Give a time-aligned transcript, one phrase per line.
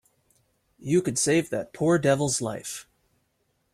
[0.79, 2.87] You could save that poor devil's life.